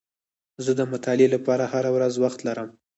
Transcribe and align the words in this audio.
زه 0.63 0.71
د 0.79 0.81
مطالعې 0.91 1.27
لپاره 1.35 1.63
هره 1.73 1.89
ورځ 1.95 2.13
وخت 2.23 2.39
لرم. 2.47 2.69